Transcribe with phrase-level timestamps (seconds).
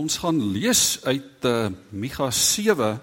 [0.00, 2.94] Ons gaan lees uit uh, Micha 7.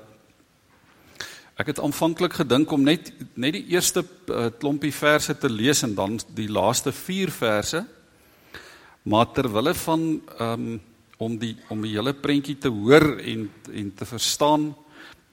[1.61, 5.93] Ek het aanvanklik gedink om net net die eerste uh, klompie verse te lees en
[5.97, 7.83] dan die laaste 4 verse.
[9.05, 10.07] Maar ter wille van
[10.47, 10.65] um,
[11.21, 14.71] om die om die hele prentjie te hoor en en te verstaan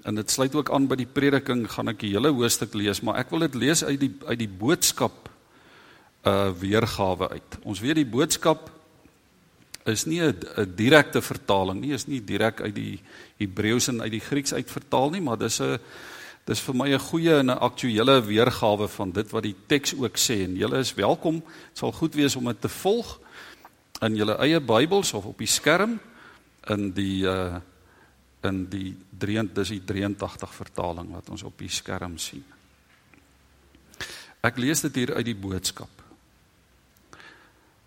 [0.05, 3.23] en dit sluit ook aan by die prediking gaan ek die hele hoofstuk lees, maar
[3.24, 5.30] ek wil dit lees uit die uit die boodskap
[6.28, 7.60] uh weergawe uit.
[7.65, 8.69] Ons weet die boodskap
[9.84, 13.01] is nie 'n direkte vertaling nie, is nie direk uit die
[13.38, 15.79] Hebreëus en uit die Grieks uit vertaal nie, maar dis 'n
[16.47, 20.16] dis vir my 'n goeie en 'n aktuële weergawe van dit wat die teks ook
[20.16, 21.34] sê en julle is welkom.
[21.34, 23.20] Dit sal goed wees om dit te volg
[24.01, 26.01] in julle eie Bybels of op die skerm
[26.69, 27.61] in die uh
[28.45, 32.45] in die 3 dis die 83 vertaling wat ons op die skerm sien.
[34.42, 36.03] Ek lees dit hier uit die boodskap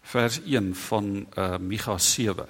[0.08, 2.46] vers 1 van uh Micha 7.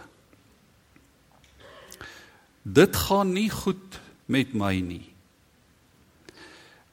[2.61, 5.05] Dit gaan nie goed met my nie.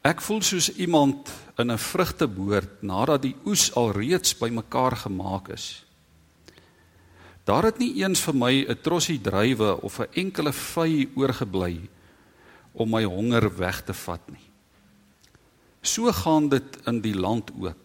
[0.05, 1.29] Ek voel soos iemand
[1.61, 5.85] in 'n vrugteboord nadat die oes alreeds bymekaar gemaak is.
[7.45, 11.89] Daar het nie eens vir my 'n trossie druiwe of 'n enkele vy oorgebly
[12.73, 14.49] om my honger weg te vat nie.
[15.83, 17.84] So gaan dit in die land ook.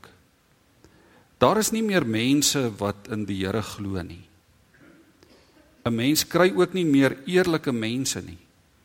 [1.39, 4.25] Daar is nie meer mense wat in die Here glo nie.
[5.85, 8.37] 'n Mens kry ook nie meer eerlike mense nie.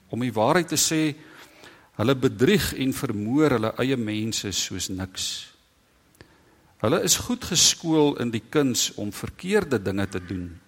[0.09, 1.15] Om die waarheid te sê,
[1.99, 5.55] hulle bedrieg en vermoor hulle eie mense soos niks.
[6.79, 10.61] Hulle is goed geskool in die kuns om verkeerde dinge te doen.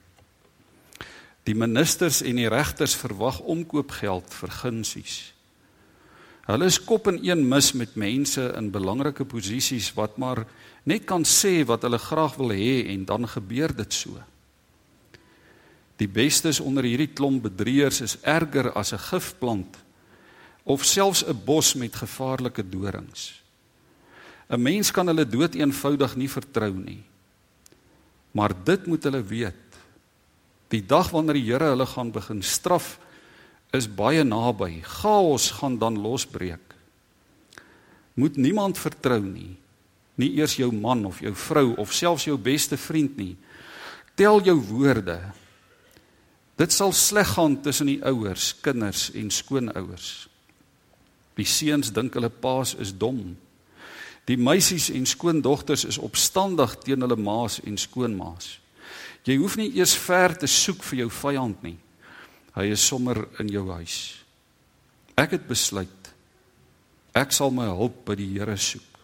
[1.45, 5.33] Die ministers en die regters verwag omkoopgeld vir gunsies.
[6.47, 10.47] Hulle is kop in een mis met mense in belangrike posisies wat maar
[10.87, 14.15] net kan sê wat hulle graag wil hê en dan gebeur dit so.
[15.99, 19.77] Die bestes onder hierdie klomp bedrieërs is erger as 'n gifplant
[20.65, 23.43] of selfs 'n bos met gevaarlike dorings.
[24.49, 27.03] 'n Mens kan hulle dood eenvoudig nie vertrou nie.
[28.33, 29.67] Maar dit moet hulle weet.
[30.69, 32.99] Die dag wanneer die Here hulle gaan begin straf
[33.73, 34.83] is baie naby.
[34.83, 36.75] Chaos gaan dan losbreek.
[38.15, 39.57] Moet niemand vertrou nie
[40.17, 43.35] nie eers jou man of jou vrou of selfs jou beste vriend nie.
[44.17, 45.19] Tel jou woorde.
[46.57, 50.29] Dit sal sleg gaan tussen die ouers, kinders en skoonouers.
[51.37, 53.37] Die seuns dink hulle paas is dom.
[54.27, 58.57] Die meisies en skoondogters is opstandig teen hulle maas en skoonmaas.
[59.27, 61.77] Jy hoef nie eers ver te soek vir jou vyand nie.
[62.57, 64.17] Hy is sommer in jou huis.
[65.19, 65.93] Ek het besluit
[67.17, 68.96] ek sal my hulp by die Here soek.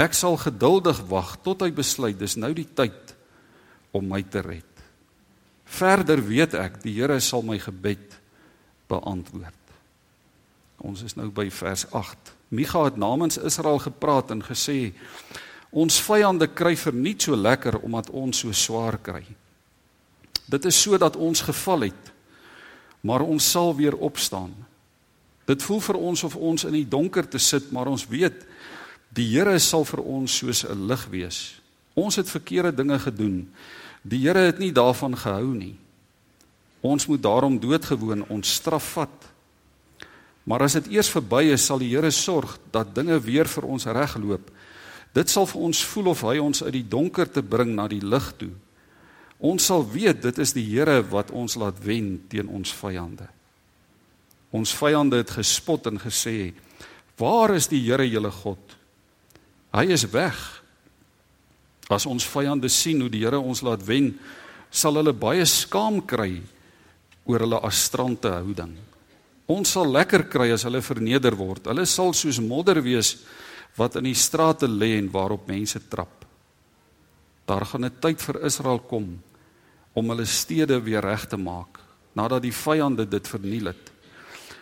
[0.00, 3.12] Ek sal geduldig wag tot hy besluit dis nou die tyd
[3.92, 4.64] om my te red.
[5.70, 8.16] Verder weet ek die Here sal my gebed
[8.90, 9.56] beantwoord.
[10.80, 12.32] Ons is nou by vers 8.
[12.56, 14.94] Micha het namens Israel gepraat en gesê
[15.70, 19.22] ons vyande kry verniet so lekker omdat ons so swaar kry.
[20.50, 22.08] Dit is sodat ons geval het,
[23.06, 24.50] maar ons sal weer opstaan.
[25.46, 28.42] Dit voel vir ons of ons in die donker te sit, maar ons weet
[29.10, 31.60] Die Here sal vir ons soos 'n lig wees.
[31.94, 33.50] Ons het verkeerde dinge gedoen.
[34.02, 35.76] Die Here het nie daarvan gehou nie.
[36.80, 39.26] Ons moet daarom doodgewoon ons straf vat.
[40.44, 43.84] Maar as dit eers verby is, sal die Here sorg dat dinge weer vir ons
[43.84, 44.50] regloop.
[45.12, 48.00] Dit sal vir ons voel of hy ons uit die donker te bring na die
[48.00, 48.52] lig toe.
[49.40, 53.28] Ons sal weet dit is die Here wat ons laat wen teen ons vyande.
[54.52, 56.52] Ons vyande het gespot en gesê:
[57.18, 58.79] "Waar is die Here julle God?"
[59.70, 60.36] Hy is weg.
[61.90, 64.12] As ons vyande sien hoe die Here ons laat wen,
[64.70, 66.40] sal hulle baie skaam kry
[67.26, 68.76] oor hulle astrante houding.
[69.50, 71.66] Ons sal lekker kry as hulle verneder word.
[71.70, 73.16] Hulle sal soos modder wees
[73.78, 76.26] wat in die strate lê en waarop mense trap.
[77.46, 79.22] Daar gaan 'n tyd vir Israel kom
[79.94, 81.80] om hulle stede weer reg te maak
[82.14, 83.90] nadat die vyande dit verniel het.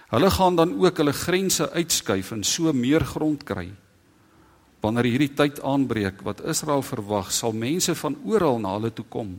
[0.09, 3.69] Hulle gaan dan ook hulle grense uitskuif en so meer grond kry.
[4.89, 9.35] Wanneer hierdie tyd aanbreek wat Israel verwag, sal mense van oral na hulle toe kom.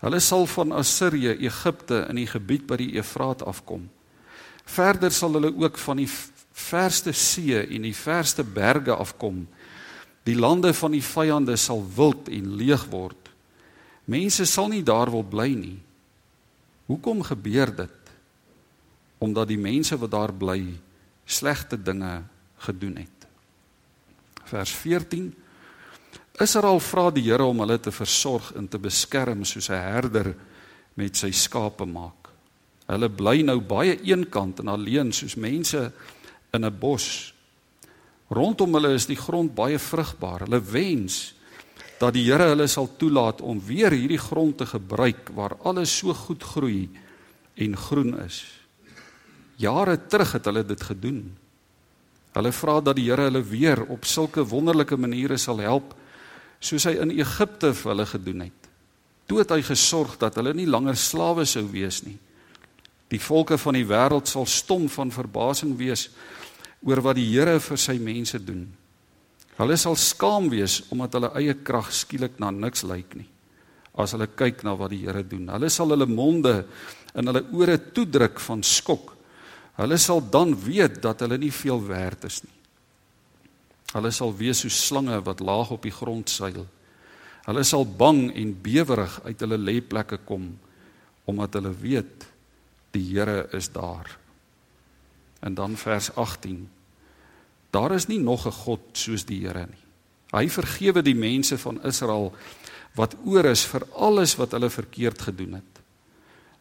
[0.00, 3.84] Hulle sal van Assirië, Egipte in die gebied by die Efraat afkom.
[4.64, 9.44] Verder sal hulle ook van die verste see en die verste berge afkom.
[10.24, 13.28] Die lande van die vyande sal wild en leeg word.
[14.08, 15.78] Mense sal nie daar wil bly nie.
[16.88, 18.14] Hoekom gebeur dit?
[19.20, 20.62] Omdat die mense wat daar bly
[21.28, 22.22] slegte dinge
[22.64, 23.21] gedoen het
[24.52, 25.32] vers 14
[26.40, 30.34] Israel vra die Here om hulle te versorg en te beskerm soos 'n herder
[30.96, 32.28] met sy skape maak.
[32.86, 35.92] Hulle bly nou baie eenkant en alleen soos mense
[36.52, 37.34] in 'n bos.
[38.30, 40.40] Rondom hulle is die grond baie vrugbaar.
[40.40, 41.34] Hulle wens
[41.98, 46.14] dat die Here hulle sal toelaat om weer hierdie grond te gebruik waar alles so
[46.14, 46.88] goed groei
[47.54, 48.44] en groen is.
[49.56, 51.36] Jare terug het hulle dit gedoen.
[52.32, 55.94] Hulle vra dat die Here hulle weer op sulke wonderlike maniere sal help
[56.62, 58.68] soos hy in Egipte vir hulle gedoen het.
[59.26, 62.16] Toe het hy gesorg dat hulle nie langer slawe sou wees nie.
[63.12, 66.08] Die volke van die wêreld sal stom van verbasing wees
[66.86, 68.64] oor wat die Here vir sy mense doen.
[69.58, 73.28] Hulle sal skaam wees omdat hulle eie krag skielik na niks lyk nie.
[73.92, 76.62] As hulle kyk na wat die Here doen, hulle sal hulle monde
[77.12, 79.12] in hulle ore toedruk van skok.
[79.80, 82.58] Hulle sal dan weet dat hulle nie veel werd is nie.
[83.92, 86.66] Hulle sal wees soos slange wat laag op die grond seil.
[87.46, 90.52] Hulle sal bang en bewerig uit hulle lêplekke kom
[91.28, 92.26] omdat hulle weet
[92.92, 94.18] die Here is daar.
[95.40, 96.68] En dan vers 18.
[97.70, 99.84] Daar is nie nog 'n God soos die Here nie.
[100.32, 102.32] Hy vergewe die mense van Israel
[102.94, 105.80] wat oor is vir alles wat hulle verkeerd gedoen het.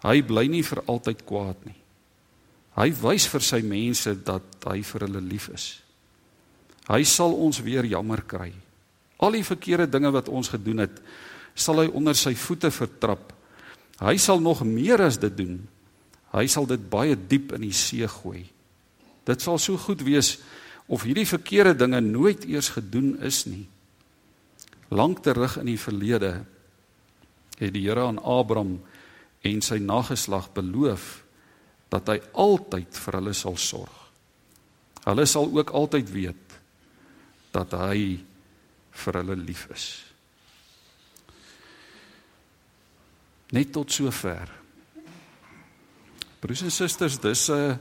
[0.04, 1.81] Hy bly nie vir altyd kwaad nie.
[2.80, 5.66] Hy wys vir sy mense dat hy vir hulle lief is.
[6.88, 8.52] Hy sal ons weer jammer kry.
[9.22, 10.96] Al die verkeerde dinge wat ons gedoen het,
[11.54, 13.34] sal hy onder sy voete vertrap.
[14.02, 15.60] Hy sal nog meer as dit doen.
[16.32, 18.48] Hy sal dit baie diep in die see gooi.
[19.28, 20.40] Dit sal so goed wees
[20.92, 23.68] of hierdie verkeerde dinge nooit eers gedoen is nie.
[24.92, 26.42] Lank terug in die verlede
[27.60, 28.80] het die Here aan Abraham
[29.46, 31.21] en sy nageslag beloof
[31.92, 33.98] dat hy altyd vir hulle sal sorg.
[35.04, 36.56] Hulle sal ook altyd weet
[37.52, 38.22] dat hy
[39.04, 39.88] vir hulle lief is.
[43.52, 44.48] Net tot sover.
[46.42, 47.80] Broers en susters, dis 'n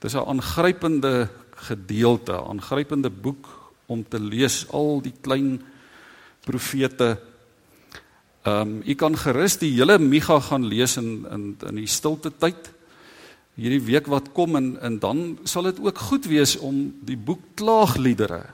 [0.00, 1.28] dis 'n aangrypende
[1.68, 3.46] gedeelte, aangrypende boek
[3.86, 5.62] om te lees al die klein
[6.40, 7.20] profete.
[8.42, 12.32] Ehm um, u kan gerus die hele Micha gaan lees in in in die stilte
[12.38, 12.72] tyd
[13.58, 17.40] hierdie week wat kom en en dan sal dit ook goed wees om die boek
[17.54, 18.46] Klaagliedere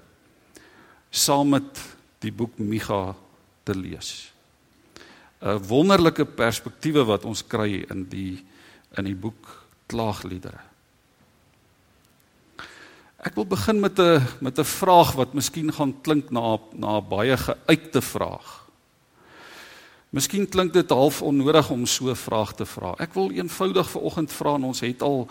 [1.10, 1.80] saam met
[2.20, 3.14] die boek Micha
[3.64, 4.32] te lees.
[5.40, 8.44] 'n Wonderlike perspektiewe wat ons kry in die
[8.96, 10.60] in die boek Klaagliedere.
[13.18, 17.08] Ek wil begin met 'n met 'n vraag wat miskien gaan klink na na 'n
[17.08, 18.68] baie geuite vraag.
[20.10, 22.94] Miskien klink dit half onnodig om so 'n vraag te vra.
[22.99, 25.28] Ek wil eenvoudig vanoggend vra en ons het al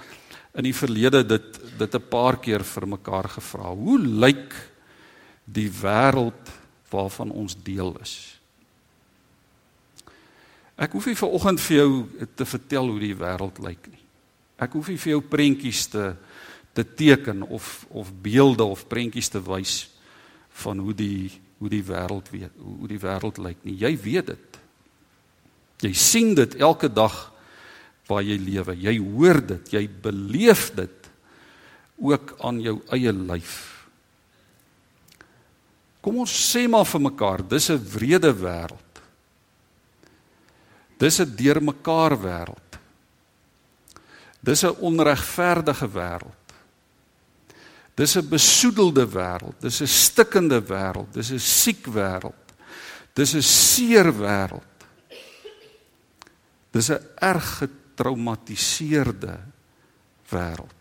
[0.54, 3.74] in die verlede dit dit 'n paar keer vir mekaar gevra.
[3.74, 4.54] Hoe lyk
[5.46, 6.52] die wêreld
[6.90, 8.40] waarvan ons deel is.
[10.78, 14.04] Ek hoef nie vanoggend vir jou te vertel hoe die wêreld lyk nie.
[14.58, 16.16] Ek hoef nie vir jou prentjies te
[16.78, 19.90] te teken of of beelde of prentjies te wys
[20.50, 23.74] van hoe die hoe die wêreld weet, hoe die wêreld lyk nie.
[23.82, 24.60] Jy weet dit.
[25.82, 27.16] Jy sien dit elke dag
[28.08, 28.76] waar jy lewe.
[28.76, 31.10] Jy hoor dit, jy beleef dit
[31.98, 33.58] ook aan jou eie lyf.
[36.02, 39.02] Kom ons sê maar vir mekaar, dis 'n wrede wêreld.
[40.98, 42.80] Dis 'n deurmekaar wêreld.
[44.40, 46.46] Dis 'n onregverdige wêreld.
[47.96, 52.46] Dis 'n besoedelde wêreld, dis 'n stikkende wêreld, dis 'n siek wêreld.
[53.14, 54.77] Dis 'n seer wêreld.
[56.72, 59.40] Dis 'n erg getraumatiseerde
[60.30, 60.78] wêreld.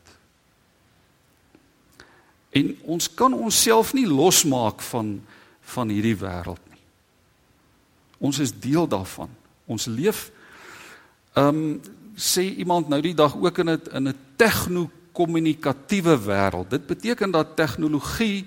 [2.50, 5.20] En ons kan onsself nie losmaak van
[5.66, 6.82] van hierdie wêreld nie.
[8.18, 9.30] Ons is deel daarvan.
[9.66, 10.30] Ons leef
[11.34, 11.80] ehm um,
[12.16, 16.70] sê iemand nou die dag ook in 'n in 'n tegno-kommunikatiewe wêreld.
[16.70, 18.46] Dit beteken dat tegnologie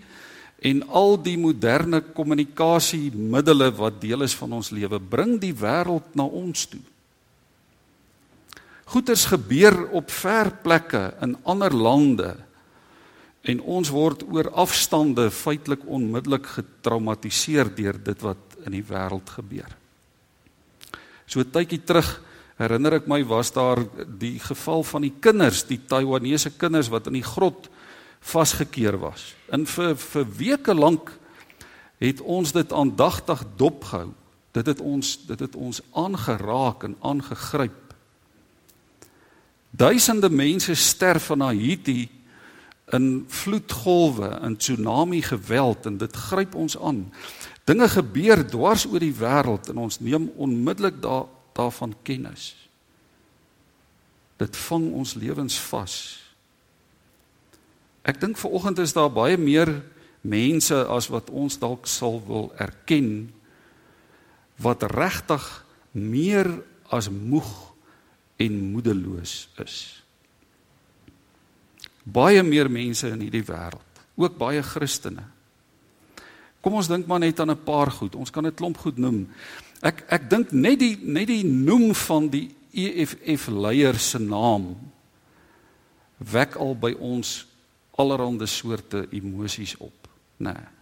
[0.60, 6.24] en al die moderne kommunikasiemiddels wat deel is van ons lewe bring die wêreld na
[6.24, 6.82] ons toe.
[8.90, 12.36] Goeters gebeur op ver plekke in ander lande
[13.48, 19.72] En ons word oor afstande feitelik onmiddellik getraumatiseer deur dit wat in die wêreld gebeur.
[21.30, 22.18] So tydjie terug
[22.60, 23.80] herinner ek my was daar
[24.20, 27.70] die geval van die kinders, die Taiwanese kinders wat in die grot
[28.20, 29.32] vasgekeer was.
[29.56, 31.14] In vir vir weke lank
[32.04, 34.10] het ons dit aandagtig dopgehou.
[34.52, 37.89] Dit het ons dit het ons aangeraak en aangegryp.
[39.70, 42.10] Duisende mense sterf van Haiti
[42.90, 47.14] in vloedgolwe en tsunami geweld en dit gryp ons aan.
[47.64, 52.56] Dinge gebeur dwars oor die wêreld en ons neem onmiddellik daar daarvan kennis.
[54.40, 55.96] Dit vang ons lewens vas.
[58.02, 59.70] Ek dink ver oggend is daar baie meer
[60.22, 63.30] mense as wat ons dalk sal wil erken
[64.60, 65.46] wat regtig
[65.92, 66.50] meer
[66.92, 67.69] as moeg
[68.40, 69.78] en moedeloos is.
[72.04, 75.26] Baie meer mense in hierdie wêreld, ook baie Christene.
[76.64, 78.16] Kom ons dink maar net aan 'n paar goed.
[78.16, 79.28] Ons kan 'n klomp goed noem.
[79.82, 84.78] Ek ek dink net die net die noem van die EFF leier se naam
[86.18, 87.48] wek al by ons
[87.96, 90.54] allerlei soorte emosies op, nê.
[90.54, 90.79] Nee.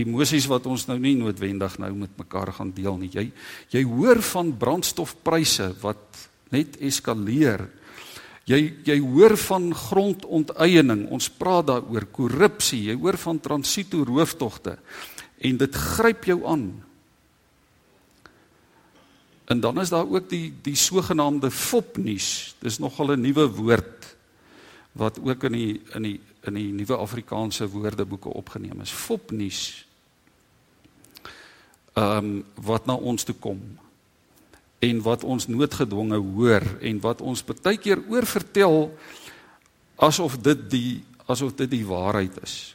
[0.00, 3.10] Emosies wat ons nou nie noodwendig nou met mekaar gaan deel nie.
[3.12, 3.26] Jy
[3.74, 6.22] jy hoor van brandstofpryse wat
[6.52, 7.66] net eskaleer.
[8.48, 11.04] Jy jy hoor van grondonteiening.
[11.12, 12.86] Ons praat daaroor korrupsie.
[12.88, 14.78] Jy hoor van transito rooftogte
[15.42, 16.66] en dit gryp jou aan.
[19.50, 22.54] En dan is daar ook die die sogenaamde fopnuus.
[22.62, 24.16] Dis nogal 'n nuwe woord
[24.92, 28.90] wat ook in die in die in die nuwe Afrikaanse woordeboeke opgeneem is.
[28.90, 29.86] Fopnuus.
[31.92, 33.60] Ehm um, wat na ons toe kom
[34.82, 38.90] en wat ons noodgedwonge hoor en wat ons baie keer oorvertel
[40.02, 42.74] asof dit die asof dit die waarheid is.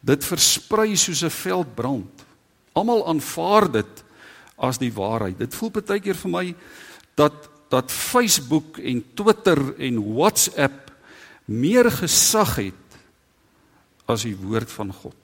[0.00, 2.26] Dit versprei soos 'n veldbrand.
[2.72, 4.04] Almal aanvaar dit
[4.56, 5.38] as die waarheid.
[5.38, 6.54] Dit voel baie keer vir my
[7.14, 10.92] dat dat Facebook en Twitter en WhatsApp
[11.44, 12.98] meer gesag het
[14.08, 15.16] as die woord van God.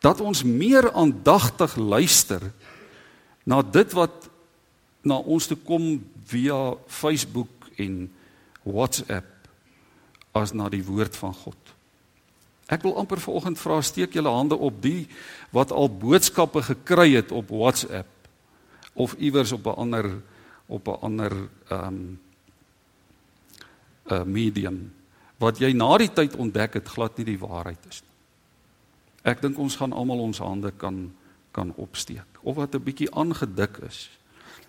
[0.00, 2.42] Dat ons meer aandagtig luister
[3.44, 4.28] na dit wat
[5.04, 5.98] na ons toe kom
[6.28, 8.06] via Facebook en
[8.64, 9.26] WhatsApp
[10.36, 11.58] as na die woord van God.
[12.68, 15.08] Ek wil amper vanoggend vra steek julle hande op die
[15.56, 18.17] wat al boodskappe gekry het op WhatsApp
[18.98, 20.06] of iewers op 'n ander
[20.66, 21.32] op 'n ander
[21.68, 22.20] ehm um,
[24.08, 24.92] 'n uh, medium
[25.38, 28.14] wat jy na die tyd ontdek het glad nie die waarheid is nie.
[29.22, 31.12] Ek dink ons gaan almal ons hande kan
[31.52, 34.10] kan opsteek of wat 'n bietjie aangedik is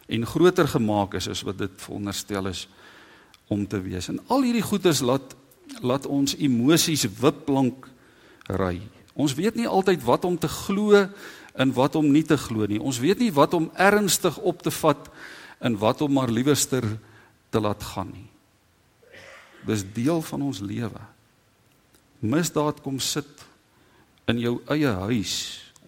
[0.08, 2.68] en groter gemaak is as wat dit veronderstel is
[3.48, 4.10] om te wees.
[4.10, 5.36] En al hierdie goeders laat
[5.82, 7.88] laat ons emosies wiplank
[8.48, 8.82] ry.
[9.20, 11.04] Ons weet nie altyd wat om te glo
[11.60, 12.80] en wat om nie te glo nie.
[12.80, 15.10] Ons weet nie wat om ernstig op te vat
[15.60, 16.86] en wat om maar liewerster
[17.52, 18.30] te laat gaan nie.
[19.68, 21.02] Dis deel van ons lewe.
[22.24, 23.28] Misdaad kom sit
[24.32, 25.36] in jou eie huis.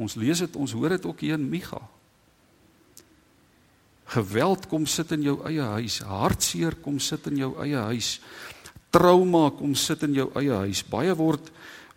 [0.02, 1.80] Ons lees dit, ons hoor dit ook hier in Micha.
[4.12, 6.02] Geweld kom sit in jou eie huis.
[6.04, 8.18] Hartseer kom sit in jou eie huis
[8.92, 10.84] trauma kom sit in jou eie huis.
[10.84, 11.48] Baie word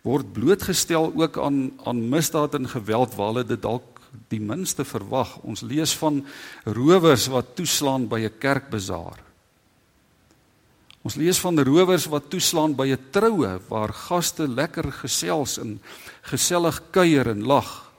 [0.05, 5.37] word blootgestel ook aan aan misdaad en geweld waar hulle dit dalk die minste verwag.
[5.43, 6.21] Ons lees van
[6.63, 9.19] rowers wat toeslaan by 'n kerkbazaar.
[11.05, 15.81] Ons lees van rowers wat toeslaan by 'n troue waar gaste lekker gesels en
[16.21, 17.91] gesellig kuier en lag.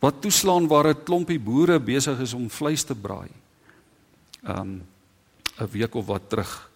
[0.00, 3.30] Wat toeslaan waar 'n klompie boere besig is om vleis te braai.
[4.44, 4.82] Um
[5.60, 6.70] 'n week of wat terug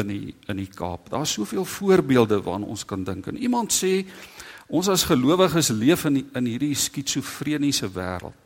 [0.00, 1.10] in die in die Kaap.
[1.10, 3.26] Daar's soveel voorbeelde waarna ons kan dink.
[3.26, 4.04] En iemand sê
[4.66, 8.40] ons as gelowiges leef in die, in hierdie skitsofreniese wêreld.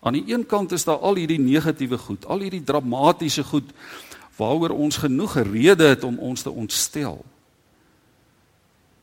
[0.00, 3.72] Aan die een kant is daar al hierdie negatiewe goed, al hierdie dramatiese goed
[4.38, 7.24] waaroor ons genoeg rede het om ons te ontstel.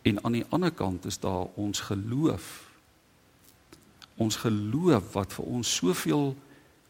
[0.08, 2.64] En aan die ander kant is daar ons geloof.
[4.16, 6.36] Ons geloof wat vir ons soveel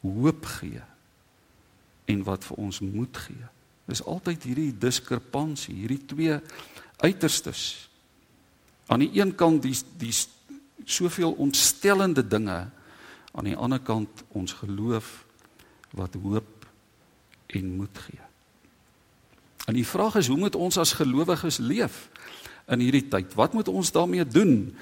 [0.04, 0.84] hoop gee
[2.06, 3.48] en wat vir ons moed gee.
[3.86, 6.39] Dis altyd hierdie diskrepansie, hierdie twee
[7.04, 7.89] uiterstes.
[8.89, 10.13] Aan die een kant die die
[10.86, 12.68] soveel ontstellende dinge,
[13.34, 15.25] aan die ander kant ons geloof
[15.98, 16.68] wat hoop
[17.48, 18.22] en moed gee.
[19.65, 22.06] En die vraag is hoe moet ons as gelowiges leef
[22.70, 23.34] in hierdie tyd?
[23.38, 24.75] Wat moet ons daarmee doen?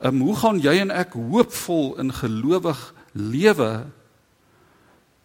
[0.00, 2.80] Um, hoe gaan jy en ek hoopvol in gelowig
[3.12, 3.86] lewe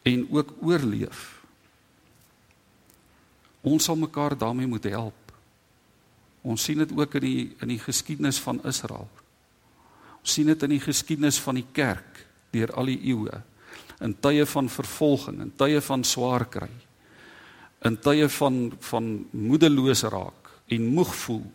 [0.04, 1.37] en ook oorleef?
[3.68, 5.34] Ons sal mekaar daarmee moet help.
[6.48, 9.10] Ons sien dit ook in die in die geskiedenis van Israel.
[10.22, 12.24] Ons sien dit in die geskiedenis van die kerk
[12.56, 13.42] deur al die eeue.
[14.04, 16.72] In tye van vervolging, in tye van swaar kry.
[17.88, 21.46] In tye van van moedeloos raak en moeg voel.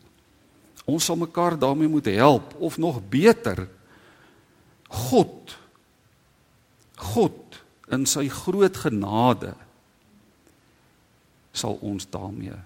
[0.88, 3.66] Ons sal mekaar daarmee moet help of nog beter
[4.92, 5.56] God
[7.02, 7.60] God
[7.92, 9.54] in sy groot genade
[11.52, 12.56] sal ons daarmee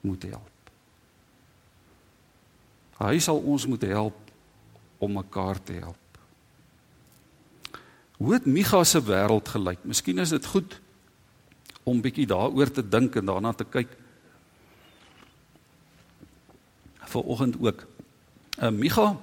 [0.00, 0.50] moet help.
[3.02, 4.18] Hy sal ons moet help
[5.02, 5.98] om mekaar te help.
[8.22, 9.82] Hoe het Micha se wêreld gelyk?
[9.82, 10.78] Miskien is dit goed
[11.82, 13.90] om bietjie daaroor te dink en daarna te kyk.
[17.10, 17.82] Vanoggend ook.
[18.62, 19.16] Uh, Micha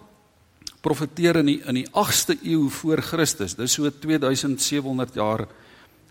[0.84, 3.56] profeteer in die in die 8ste eeu voor Christus.
[3.56, 5.48] Dis so 2700 jaar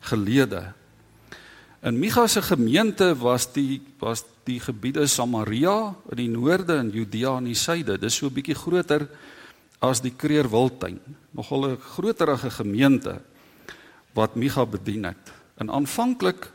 [0.09, 0.73] gelede.
[1.83, 7.37] In Micha se gemeente was die was die gebiede Samaria in die noorde en Judea
[7.39, 7.99] in die suide.
[7.99, 9.09] Dis so 'n bietjie groter
[9.81, 10.99] as die Kreerwiltuin.
[11.31, 13.21] Nogal 'n groterige gemeente
[14.13, 15.33] wat Micha bedien het.
[15.57, 16.51] En aanvanklik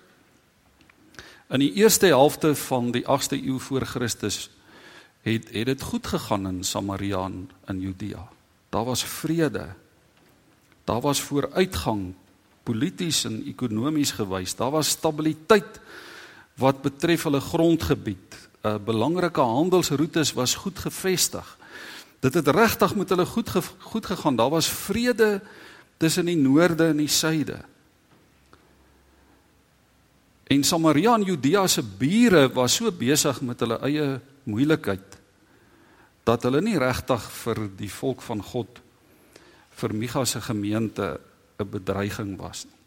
[1.49, 4.49] in die eerste helfte van die 8ste eeu voor Christus
[5.21, 7.31] het het dit goed gegaan in Samaria
[7.65, 8.27] en Judea.
[8.69, 9.67] Daar was vrede.
[10.83, 12.13] Daar was vooruitgang
[12.63, 14.55] polities en ekonomies gewys.
[14.55, 15.79] Daar was stabiliteit
[16.59, 18.39] wat betref hulle grondgebied.
[18.63, 21.57] 'n uh, Belangrike handelsroetes was goed gevestig.
[22.19, 24.35] Dit het regtig met hulle goed ge goed gegaan.
[24.35, 25.41] Daar was vrede
[25.97, 27.59] tussen die noorde en die suide.
[30.43, 35.19] En Samaria en Judea se bure was so besig met hulle eie moeilikheid
[36.23, 38.79] dat hulle nie regtig vir die volk van God
[39.79, 41.19] vir Micha se gemeente
[41.57, 42.81] 'n bedreiging was nie.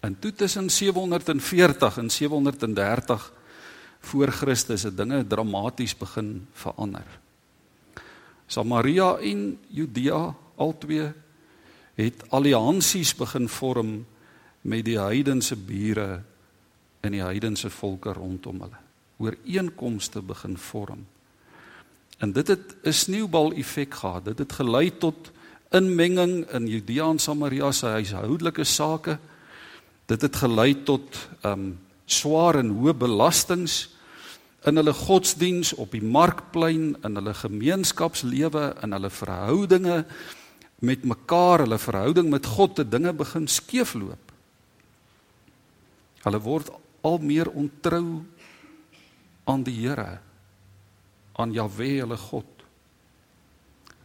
[0.00, 3.32] En toe tussen 740 en 730
[4.00, 7.06] voor Christus het dinge dramaties begin verander.
[8.46, 11.12] Samaria en Judea albei
[11.94, 14.06] het alliansies begin vorm
[14.60, 16.22] met die heidense bure
[17.00, 18.82] en die heidense volke rondom hulle.
[19.16, 21.06] Ooreenkomste begin vorm.
[22.18, 24.24] En dit het 'n sneeubal effek gehad.
[24.24, 25.32] Dit het gelei tot
[25.74, 29.18] inmenging in Judea en Samaria se huishoudelike sake.
[30.06, 33.88] Dit het gelei tot um swaar en hoë belastings
[34.66, 40.04] in hulle godsdiens op die markplein, in hulle gemeenskapslewe, in hulle verhoudinge
[40.86, 44.32] met mekaar, hulle verhouding met God, te dinge begin skeefloop.
[46.26, 46.72] Hulle word
[47.06, 48.24] al meer ontrou
[49.46, 50.18] aan die Here,
[51.38, 52.55] aan Jahwe hulle God.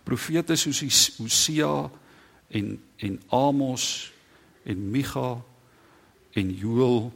[0.04, 0.82] Profete soos
[1.20, 1.90] Hosea
[2.50, 4.12] en en Amos
[4.66, 5.42] en Micha
[6.34, 7.12] en Joël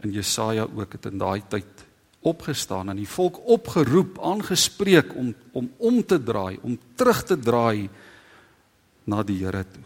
[0.00, 1.84] en Jesaja ook het in daai tyd
[2.26, 7.88] opgestaan en die volk opgeroep, aangespreek om om om te draai, om terug te draai
[9.04, 9.84] na die Here toe.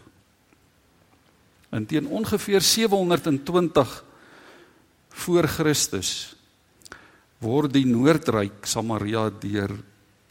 [1.71, 4.03] In teen ongeveer 720
[5.09, 6.35] voor Christus
[7.41, 9.73] word die noordryk Samaria deur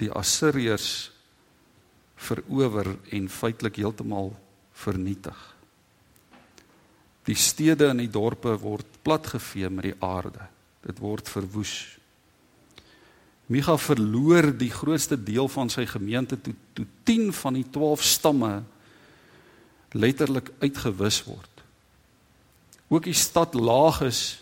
[0.00, 1.09] die Assiriërs
[2.20, 4.34] verower en feitelik heeltemal
[4.76, 5.38] vernietig.
[7.28, 10.46] Die stede en die dorpe word platgevee met die aarde.
[10.84, 11.74] Dit word verwoes.
[13.50, 18.52] Micha verloor die grootste deel van sy gemeente toe toe 10 van die 12 stamme
[19.98, 21.64] letterlik uitgewis word.
[22.90, 24.40] Ook die stad Lagos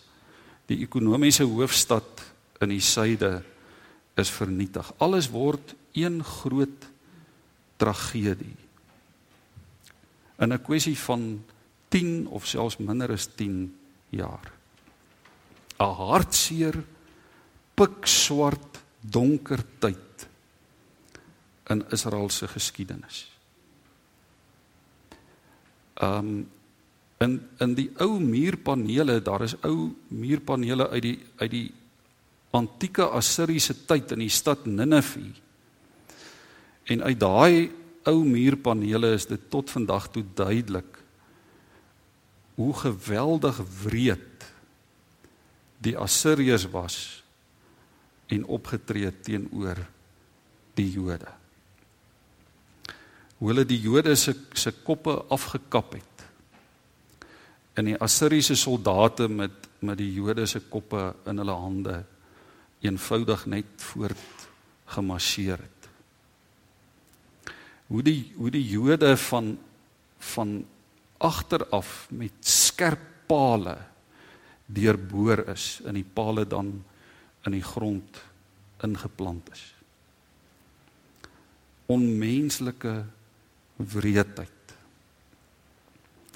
[0.69, 2.21] die ekonomiese hoofstad
[2.61, 3.39] in die suide
[4.21, 4.91] is vernietig.
[5.01, 6.85] Alles word een groot
[7.79, 8.57] tragedie.
[10.39, 11.45] In 'n kwessie van
[11.89, 13.75] 10 of selfs minder as 10
[14.11, 14.53] jaar.
[15.79, 16.85] 'n Hartseer
[17.75, 20.29] pikswart donker tyd
[21.71, 23.27] in Israel se geskiedenis.
[26.03, 26.49] Um
[27.19, 31.73] in in die ou muurpanele, daar is ou muurpanele uit die uit die
[32.55, 35.25] antieke Assiriese tyd in die stad Ninive.
[36.89, 37.71] En uit daai
[38.09, 40.97] ou muurpanele is dit tot vandag toe duidelik
[42.59, 44.47] hoe geweldig wreed
[45.79, 46.97] die Assiriërs was
[48.27, 49.79] en opgetree teenoor
[50.75, 51.31] die Jode.
[53.39, 56.27] Hoe hulle die Jode se se koppe afgekap het
[57.79, 62.01] en die Assiriese soldate met met die Jode se koppe in hulle hande
[62.83, 64.49] eenvoudig net voort
[64.91, 65.78] gemarseer het.
[67.89, 69.59] Hoe die hoe die Jode van
[70.19, 70.67] van
[71.19, 73.77] agteraf met skerp pale
[74.67, 76.73] deurboor is in die pale dan
[77.47, 78.21] in die grond
[78.85, 79.63] ingeplant is.
[81.89, 82.95] Onmenslike
[83.77, 84.75] wreedheid.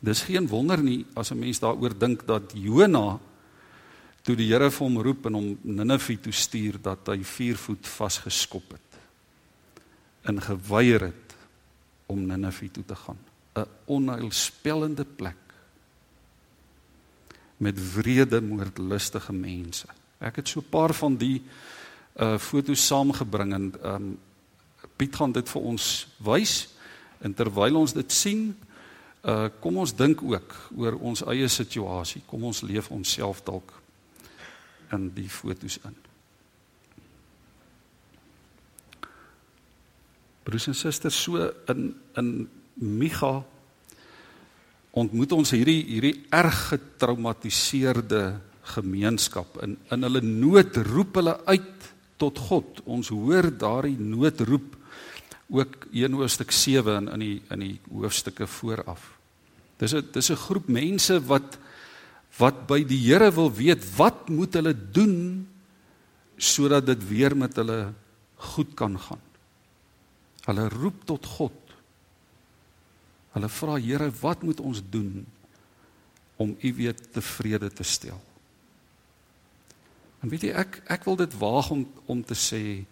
[0.03, 3.21] Dis geen wonder nie as 'n mens daaroor dink dat Jona
[4.23, 7.87] toe die Here vir hom roep en hom Ninive toe stuur dat hy 4 voet
[7.87, 8.91] vasgeskop het
[10.23, 11.22] en geweier het
[12.07, 13.19] om Ninive toe te gaan
[13.55, 15.37] 'n onheilspellende plek
[17.57, 19.87] met wrede moordlustige mense
[20.19, 21.43] ek het so 'n paar van die
[22.17, 24.19] uh foto's saamgebring en um
[24.97, 26.69] Piet gaan dit vir ons wys
[27.21, 28.55] en terwyl ons dit sien
[29.23, 32.25] Uh kom ons dink ook oor ons eie situasie.
[32.27, 33.71] Kom ons leef onsself dalk
[34.91, 35.95] in die fotos in.
[40.42, 43.42] Broers en susters, so in in Micha
[44.92, 48.40] ontmoet ons hierdie hierdie erg getraumatiseerde
[48.74, 51.90] gemeenskap in in hulle nood roep hulle uit
[52.22, 52.83] tot God.
[52.87, 54.76] Ons hoor daardie noodroep
[55.52, 59.11] ook 1 hoofstuk 7 in in die in die hoofstukke vooraf.
[59.78, 61.59] Dis 'n dis 'n groep mense wat
[62.38, 65.46] wat by die Here wil weet wat moet hulle doen
[66.37, 67.92] sodat dit weer met hulle
[68.37, 69.20] goed kan gaan.
[70.46, 71.74] Hulle roep tot God.
[73.37, 75.22] Hulle vra Here, wat moet ons doen
[76.37, 78.18] om U weer tevrede te stel?
[80.22, 82.83] En weet jy ek ek wil dit waag om om te sê,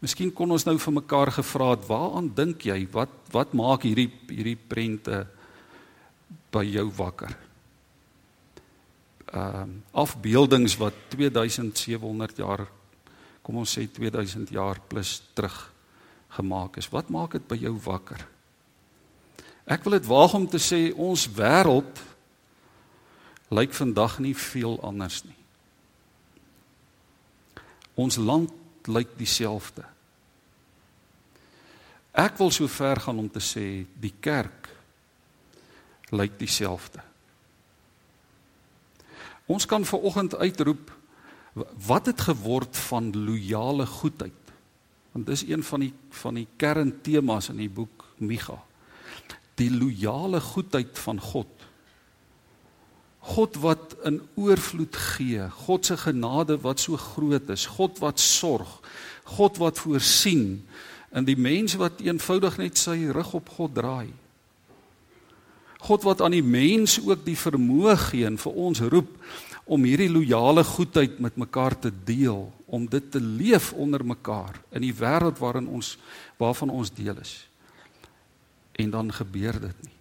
[0.00, 2.78] miskien kon ons nou vir mekaar gevra het, waaraan dink jy?
[2.92, 5.24] Wat wat maak hierdie hierdie prente
[6.52, 7.34] by jou wakker?
[9.28, 12.64] Ehm um, afbeeldings wat 2700 jaar
[13.42, 15.58] kom ons sê 2000 jaar plus terug
[16.36, 16.88] gemaak is.
[16.92, 18.26] Wat maak dit by jou wakker?
[19.68, 22.00] Ek wil dit waag om te sê ons wêreld
[23.52, 25.36] lyk vandag nie veel anders nie.
[27.98, 28.52] Ons land
[28.88, 29.84] lyk dieselfde.
[32.18, 34.70] Ek wil so ver gaan om te sê die kerk
[36.16, 37.02] lyk dieselfde.
[39.48, 40.92] Ons kan ver oggend uitroep
[41.88, 44.47] wat het geword van loyale goedheid?
[45.18, 48.54] Want dis een van die van die kerntemas in die boek Micha.
[49.58, 51.48] Die loyale goedheid van God.
[53.18, 58.76] God wat in oorvloed gee, God se genade wat so groot is, God wat sorg,
[59.24, 60.62] God wat voorsien
[61.10, 64.12] in die mens wat eenvoudig net sy rug op God draai.
[65.82, 69.10] God wat aan die mens ook die vermoë gee en vir ons roep
[69.66, 74.84] om hierdie loyale goedheid met mekaar te deel, om dit te leef onder mekaar in
[74.84, 75.96] die wêreld waarin ons
[76.36, 77.48] waarvan ons deel is.
[78.76, 79.96] En dan gebeur dit nie.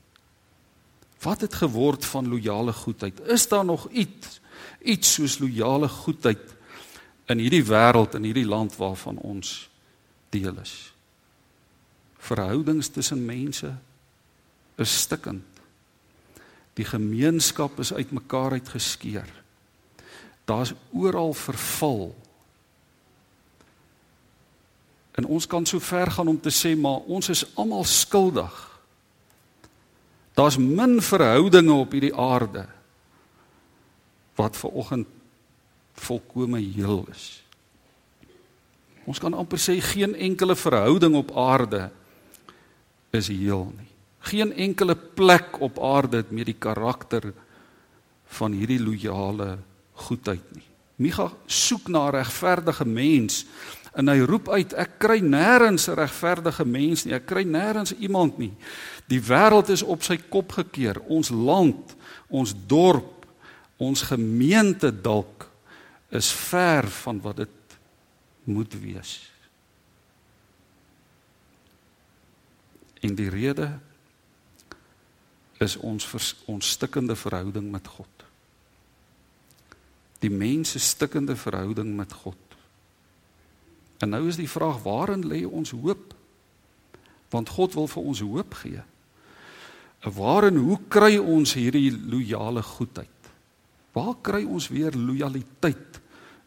[1.23, 3.19] Wat het geword van loyale goedheid?
[3.25, 4.39] Is daar nog iets
[4.81, 6.53] iets soos loyale goedheid
[7.27, 9.69] in hierdie wêreld en hierdie land waarvan ons
[10.29, 10.93] deel is?
[12.17, 13.71] Verhoudings tussen mense
[14.75, 15.45] is stikkend.
[16.77, 19.29] Die gemeenskap is uitmekaar uitgeskeur.
[20.45, 22.15] Daar's oral verval.
[25.17, 28.67] En ons kan so ver gaan om te sê maar ons is almal skuldig
[30.37, 32.67] Daar's min verhoudinge op hierdie aarde
[34.37, 35.07] wat ver oggend
[35.97, 37.23] volkome heel is.
[39.09, 41.87] Ons kan amper sê geen enkele verhouding op aarde
[43.17, 43.89] is heel nie.
[44.29, 47.31] Geen enkele plek op aarde het met die karakter
[48.37, 49.55] van hierdie loyale
[50.05, 50.67] goedheid nie.
[51.01, 53.45] Micha soek na 'n regverdige mens
[53.97, 57.13] en hy roep uit ek kry nêrens 'n regverdige mens nie.
[57.13, 58.53] Ek kry nêrens iemand nie.
[59.07, 61.01] Die wêreld is op sy kop gekeer.
[61.09, 61.95] Ons land,
[62.29, 63.25] ons dorp,
[63.77, 65.49] ons gemeente dalk
[66.09, 67.49] is ver van wat dit
[68.43, 69.31] moet wees.
[73.01, 73.79] En die rede
[75.59, 78.25] is ons vers, ons stikkende verhouding met God.
[80.19, 82.46] Die mens se stikkende verhouding met God.
[84.03, 86.13] En nou is die vraag waarin lê ons hoop?
[87.33, 88.83] Want God wil vir ons hoop gee.
[90.05, 93.31] Waar en hoe kry ons hierdie loyale goedheid?
[93.97, 95.97] Waar kry ons weer lojaliteit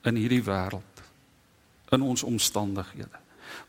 [0.07, 1.03] in hierdie wêreld?
[1.91, 3.19] In ons omstandighede.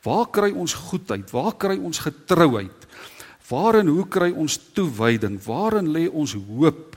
[0.06, 1.26] Waar kry ons goedheid?
[1.34, 2.88] Waar kry ons getrouheid?
[3.50, 5.40] Waar en hoe kry ons toewyding?
[5.44, 6.96] Waarin lê ons hoop?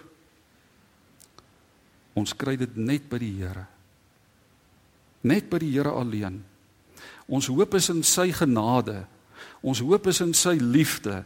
[2.15, 3.65] Ons kry dit net by die Here.
[5.25, 6.43] Net by die Here alleen.
[7.29, 9.05] Ons hoop is in sy genade.
[9.65, 11.23] Ons hoop is in sy liefde.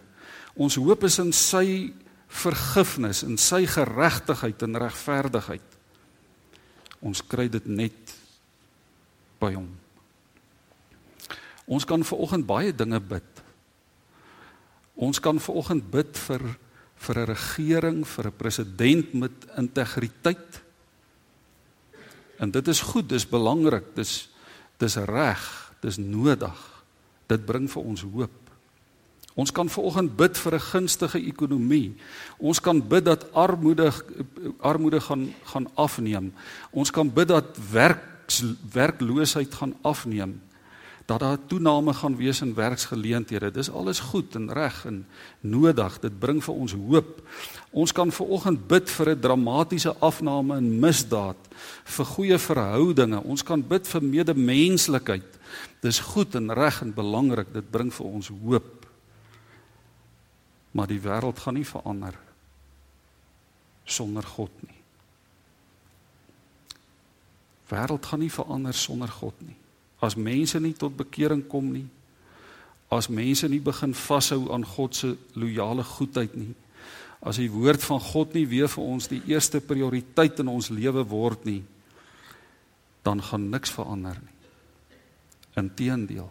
[0.55, 1.93] Ons hoop is in sy
[2.29, 5.77] vergifnis, in sy geregtigheid en regverdigheid.
[7.01, 8.15] Ons kry dit net
[9.43, 9.69] by hom.
[11.69, 13.43] Ons kan ver oggend baie dinge bid.
[14.99, 16.43] Ons kan ver oggend bid vir
[16.99, 20.63] vir 'n regering, vir 'n president met integriteit.
[22.39, 24.29] En dit is goed, dis belangrik, dis
[24.79, 26.83] dis reg, dis nodig.
[27.27, 28.37] Dit bring vir ons hoop.
[29.38, 31.95] Ons kan vanoggend bid vir 'n gunstige ekonomie.
[32.38, 33.93] Ons kan bid dat armoede
[34.61, 36.33] armoede gaan gaan afneem.
[36.71, 38.03] Ons kan bid dat werk
[38.73, 40.41] werkloosheid gaan afneem.
[41.09, 43.51] dat daar toename gaan wees in werksgeleenthede.
[43.51, 45.07] Dis alles goed en reg en
[45.41, 46.01] nodig.
[46.01, 47.23] Dit bring vir ons hoop.
[47.71, 51.37] Ons kan ver oggend bid vir 'n dramatiese afname in misdaad,
[51.85, 53.23] vir goeie verhoudinge.
[53.25, 55.38] Ons kan bid vir medemenslikheid.
[55.85, 57.53] Dis goed en reg en belangrik.
[57.55, 58.87] Dit bring vir ons hoop.
[60.77, 62.18] Maar die wêreld gaan nie verander
[63.88, 64.77] sonder God nie.
[67.68, 69.57] Wêreld gaan nie verander sonder God nie.
[70.05, 71.87] As mense nie tot bekering kom nie,
[72.88, 76.55] as mense nie begin vashou aan God se loyale goedheid nie,
[77.21, 81.03] as die woord van God nie weer vir ons die eerste prioriteit in ons lewe
[81.11, 81.61] word nie,
[83.05, 84.38] dan gaan niks verander nie.
[85.59, 86.31] Inteendeel.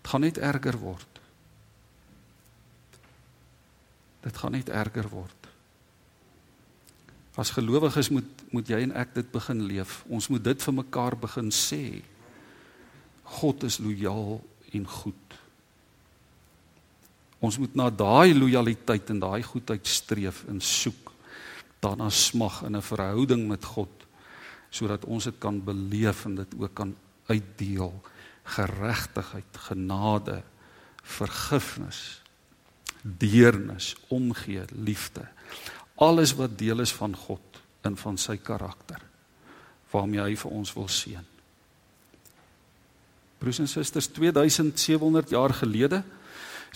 [0.00, 1.20] Dit gaan net erger word.
[4.24, 5.48] Dit gaan net erger word.
[7.40, 10.00] As gelowiges moet moet jy en ek dit begin leef.
[10.10, 12.02] Ons moet dit vir mekaar begin sê.
[13.38, 14.40] God is lojaal
[14.74, 15.36] en goed.
[17.40, 21.12] Ons moet na daai lojaliteit en daai goedheid streef en soek.
[21.80, 23.88] Daarna smag in 'n verhouding met God
[24.70, 26.94] sodat ons dit kan beleef en dit ook kan
[27.30, 27.94] uitdeel.
[28.50, 30.40] Geregtigheid, genade,
[31.02, 32.20] vergifnis,
[33.02, 35.28] deernis, omgee, liefde
[36.00, 39.02] alles wat deel is van God en van sy karakter
[39.90, 41.24] waarmee hy vir ons wil seën.
[43.40, 46.02] Broers en susters, 2700 jaar gelede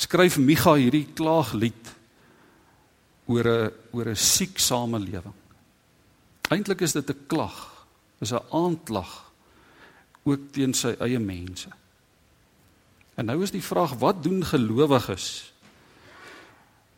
[0.01, 1.93] skryf Micha hierdie klaaglied
[3.31, 5.37] oor 'n oor 'n siek samelewing.
[6.51, 7.87] Eintlik is dit 'n klag,
[8.21, 9.33] is 'n aanklag
[10.25, 11.69] ook teen sy eie mense.
[13.15, 15.55] En nou is die vraag, wat doen gelowiges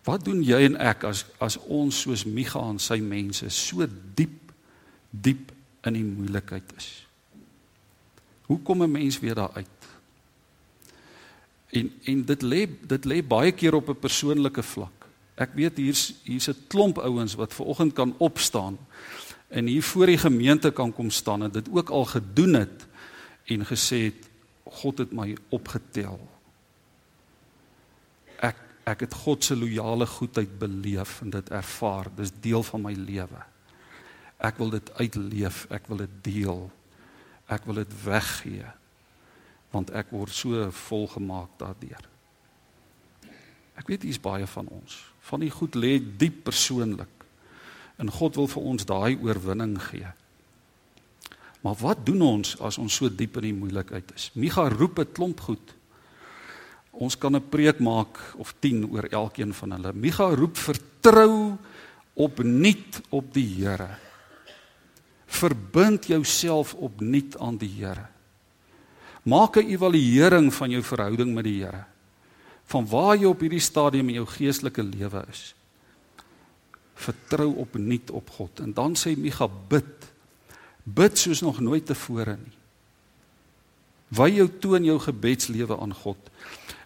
[0.07, 3.87] Wat doen jy en ek as as ons soos Micha en sy mense so
[4.19, 4.53] diep
[5.11, 5.51] diep
[5.87, 6.89] in die moeilikheid is?
[8.47, 9.81] Hoe kom 'n mens weer daar uit?
[11.71, 15.07] En en dit lê dit lê baie keer op 'n persoonlike vlak.
[15.35, 18.79] Ek weet hier's hier's 'n klomp ouens wat ver oggend kan opstaan
[19.49, 22.87] en hier voor die gemeente kan kom staan en dit ook al gedoen het
[23.53, 24.31] en gesê het
[24.83, 26.19] God het my opgetel
[28.87, 32.11] ek het God se loyale goedheid beleef en dit ervaar.
[32.15, 33.43] Dis deel van my lewe.
[34.39, 36.67] Ek wil dit uitleef, ek wil dit deel.
[37.51, 38.69] Ek wil dit weggee.
[39.75, 42.05] Want ek word so volgemaak daardeur.
[43.77, 45.01] Ek weet hier's baie van ons.
[45.27, 47.11] Van die goed lê diep persoonlik.
[47.99, 50.07] En God wil vir ons daai oorwinning gee.
[51.67, 54.31] Maar wat doen ons as ons so diep in die moeilikheid is?
[54.39, 55.75] Micha roep 'n klomp goed.
[56.93, 59.93] Ons kan 'n preek maak of 10 oor elkeen van hulle.
[59.93, 61.59] Micha roep vertrou
[62.15, 63.99] opnuut op die Here.
[65.27, 68.07] Verbind jouself opnuut aan die Here.
[69.25, 71.85] Maak 'n evaluering van jou verhouding met die Here.
[72.65, 75.55] Van waar jy op hierdie stadium in jou geestelike lewe is.
[76.95, 80.16] Vertrou opnuut op God en dan sê Micha bid.
[80.87, 82.55] Bid soos nog nooit tevore nie.
[84.15, 86.19] Wy jou toon jou gebedslewe aan God.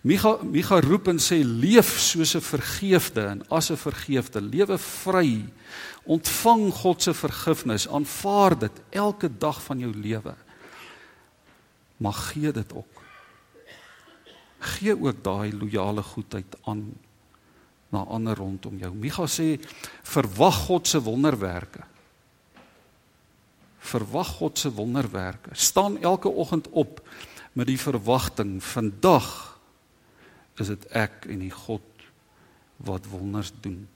[0.01, 5.45] Micha Micha roep en sê leef soos 'n vergeefde en as 'n vergeefde, lewe vry.
[6.05, 10.35] Ontvang God se vergifnis, aanvaar dit elke dag van jou lewe.
[11.97, 13.03] Maar gee dit ook.
[14.59, 16.93] Gee ook daai loyale goedheid aan
[17.89, 18.95] na ander rondom jou.
[18.95, 19.61] Micha sê
[20.03, 21.90] verwag God se wonderwerke.
[23.81, 25.51] Verwag God se wonderwerke.
[25.53, 27.01] Staan elke oggend op
[27.53, 29.59] met die verwagting vandag
[30.61, 32.05] is dit ek en die God
[32.85, 33.89] wat wonders doen.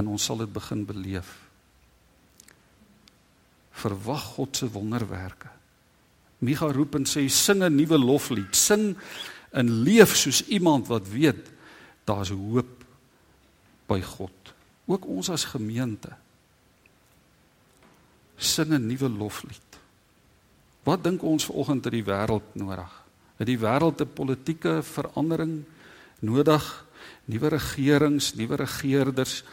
[0.00, 1.34] En ons sal dit begin beleef.
[3.78, 5.50] Verwag God se wonderwerke.
[6.38, 8.96] Micha roep en sê sing 'n nuwe loflied, sing
[9.50, 11.50] en leef soos iemand wat weet
[12.04, 12.84] daar's hoop
[13.86, 14.54] by God.
[14.86, 16.16] Ook ons as gemeente
[18.38, 19.68] sing 'n nuwe loflied.
[20.82, 22.92] Wat dink ons vanoggend dat die wêreld nodig?
[23.36, 25.64] Het die wêreld 'n politieke verandering
[26.20, 26.84] nodig?
[27.24, 29.44] Nuwe regerings, nuwe regerders.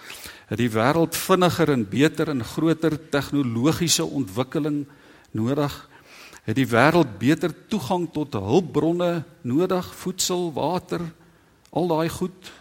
[0.47, 4.85] Het die wêreld vinniger en beter en groter tegnologiese ontwikkeling
[5.31, 5.89] nodig?
[6.43, 9.95] Het die wêreld beter toegang tot hulpbronne nodig?
[9.95, 11.01] Voedsel, water,
[11.69, 12.51] al daai goed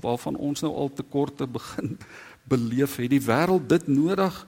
[0.00, 1.98] waarvan ons nou al tekorte begin
[2.48, 2.96] beleef.
[2.96, 4.46] Het die wêreld dit nodig?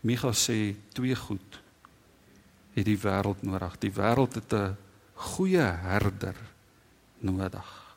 [0.00, 1.60] Micha sê twee goed
[2.72, 3.76] het die wêreld nodig.
[3.78, 4.76] Die wêreld het 'n
[5.14, 6.36] goeie herder
[7.18, 7.96] nodig.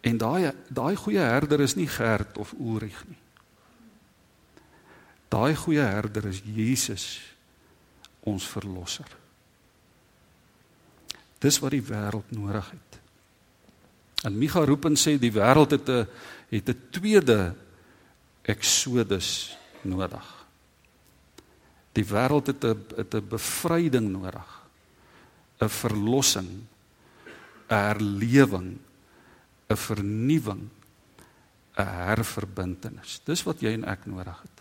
[0.00, 3.18] En daai daai goeie herder is nie Gert of Ulrich nie.
[5.28, 7.34] Daai goeie herder is Jesus
[8.20, 9.16] ons verlosser.
[11.38, 13.00] Dis wat die wêreld nodig het.
[14.26, 16.06] En Micha roep en sê die wêreld het 'n
[16.50, 17.54] het 'n tweede
[18.42, 20.26] Exodus nodig.
[21.92, 24.48] Die wêreld het 'n het 'n bevryding nodig.
[25.60, 26.50] 'n Verlossing,
[27.68, 28.78] 'n herlewing,
[29.68, 30.68] 'n vernuwing,
[31.76, 33.20] 'n herverbintenis.
[33.24, 34.57] Dis wat jy en ek nodig het.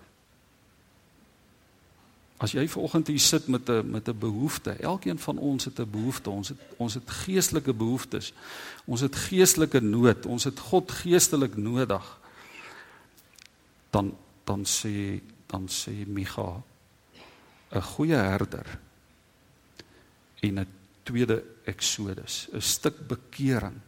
[2.37, 5.89] As jy vanoggend hier sit met 'n met 'n behoefte, elkeen van ons het 'n
[5.89, 6.29] behoefte.
[6.29, 8.33] Ons het ons het geestelike behoeftes.
[8.85, 10.25] Ons het geestelike nood.
[10.25, 12.19] Ons het God geestelik nodig.
[13.89, 16.61] Dan dan sê dan sê Micha
[17.71, 18.79] 'n goeie herder
[20.39, 20.67] en 'n
[21.03, 23.79] tweede Exodus, 'n stuk bekering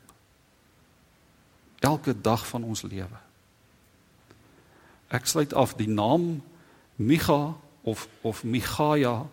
[1.79, 3.19] elke dag van ons lewe.
[5.07, 6.43] Ek sluit af die naam
[6.95, 9.27] Micha of of Michaja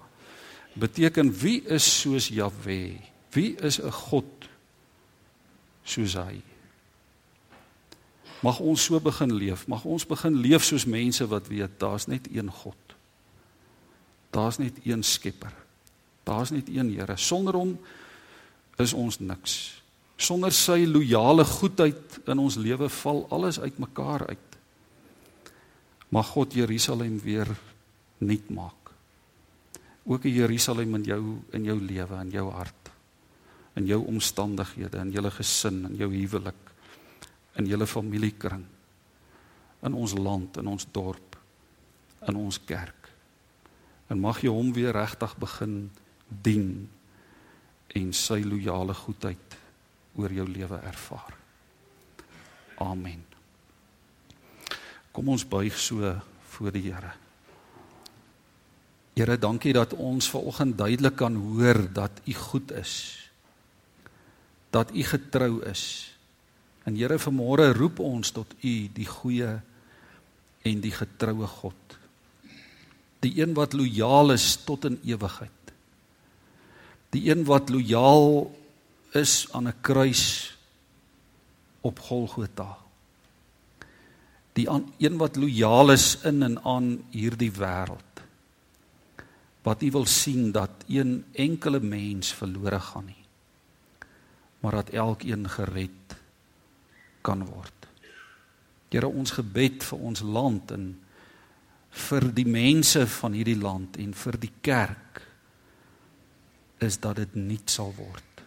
[0.73, 2.97] beteken wie is soos Jahwe?
[3.31, 4.49] Wie is 'n God
[5.83, 6.43] soos hy?
[8.41, 9.67] Mag ons so begin leef.
[9.67, 12.77] Mag ons begin leef soos mense wat weet daar's net een God.
[14.31, 15.53] Daar's net een Skepper.
[16.25, 17.17] Daar's net een Here.
[17.17, 17.79] Sonder hom
[18.77, 19.83] is ons niks.
[20.17, 24.59] Sonder sy loyale goedheid in ons lewe val alles uitmekaar uit.
[26.09, 27.49] Mag God Jerusalem weer
[28.19, 28.93] nuut maak.
[30.07, 32.91] Ook in Jerusalem in jou in jou lewe en jou hart.
[33.77, 36.71] In jou omstandighede, in jou gesin, in jou huwelik,
[37.59, 38.65] in jou familiekring.
[39.83, 41.37] In ons land, in ons dorp,
[42.29, 43.11] in ons kerk.
[44.09, 45.91] En mag jy hom weer regtig begin
[46.29, 46.89] dien
[47.97, 49.59] en sy loyale goedheid
[50.17, 51.37] oor jou lewe ervaar.
[52.85, 53.23] Amen.
[55.13, 56.13] Kom ons buig so
[56.53, 57.26] voor die Here.
[59.17, 62.93] Here, dankie dat ons vanoggend duidelik kan hoor dat U goed is.
[64.71, 66.13] Dat U getrou is.
[66.85, 69.55] En Here, vanmôre roep ons tot U, die goeie
[70.69, 71.97] en die getroue God.
[73.25, 75.73] Die een wat lojaal is tot in ewigheid.
[77.17, 78.53] Die een wat lojaal
[79.17, 80.53] is aan 'n kruis
[81.81, 82.77] op Golgotha.
[84.53, 88.06] Die een wat lojaal is in en aan hierdie wêreld
[89.67, 93.27] wat u wil sien dat een enkele mens verlore gaan nie
[94.67, 96.17] maar dat elkeen gered
[97.21, 97.87] kan word.
[98.91, 100.89] Here ons gebed vir ons land en
[102.07, 105.21] vir die mense van hierdie land en vir die kerk
[106.83, 108.43] is dat dit nuut sal word.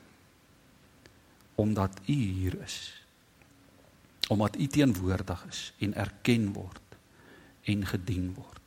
[1.56, 2.78] Omdat u hier is.
[4.28, 7.00] Omdat u teenwoordig is en erken word
[7.64, 8.59] en gedien word.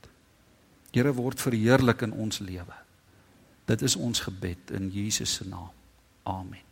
[0.92, 2.76] Here word verheerlik in ons lewe.
[3.64, 5.70] Dit is ons gebed in Jesus se naam.
[6.28, 6.71] Amen.